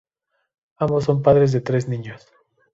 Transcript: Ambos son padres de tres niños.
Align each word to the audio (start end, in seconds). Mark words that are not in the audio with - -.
Ambos 0.77 1.03
son 1.03 1.21
padres 1.21 1.51
de 1.51 1.61
tres 1.61 1.87
niños. 1.87 2.27